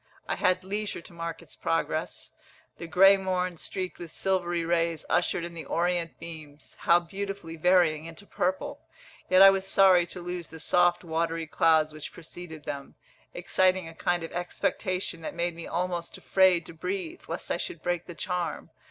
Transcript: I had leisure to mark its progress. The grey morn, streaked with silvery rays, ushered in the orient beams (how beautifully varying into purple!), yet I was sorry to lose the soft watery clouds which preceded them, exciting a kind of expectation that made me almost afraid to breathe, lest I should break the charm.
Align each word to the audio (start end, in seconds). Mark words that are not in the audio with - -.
I 0.27 0.33
had 0.35 0.63
leisure 0.63 1.01
to 1.01 1.13
mark 1.13 1.43
its 1.43 1.55
progress. 1.55 2.31
The 2.79 2.87
grey 2.87 3.17
morn, 3.17 3.57
streaked 3.57 3.99
with 3.99 4.09
silvery 4.11 4.65
rays, 4.65 5.05
ushered 5.11 5.43
in 5.43 5.53
the 5.53 5.65
orient 5.65 6.17
beams 6.19 6.73
(how 6.79 7.01
beautifully 7.01 7.55
varying 7.55 8.05
into 8.05 8.25
purple!), 8.25 8.79
yet 9.29 9.43
I 9.43 9.51
was 9.51 9.67
sorry 9.67 10.07
to 10.07 10.19
lose 10.19 10.47
the 10.47 10.59
soft 10.59 11.03
watery 11.03 11.45
clouds 11.45 11.93
which 11.93 12.13
preceded 12.13 12.65
them, 12.65 12.95
exciting 13.35 13.87
a 13.87 13.93
kind 13.93 14.23
of 14.23 14.31
expectation 14.31 15.21
that 15.21 15.35
made 15.35 15.53
me 15.53 15.67
almost 15.67 16.17
afraid 16.17 16.65
to 16.65 16.73
breathe, 16.73 17.21
lest 17.27 17.51
I 17.51 17.57
should 17.57 17.83
break 17.83 18.07
the 18.07 18.15
charm. 18.15 18.71